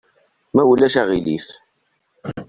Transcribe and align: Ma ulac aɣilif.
Ma 0.53 0.63
ulac 0.71 0.95
aɣilif. 1.01 1.47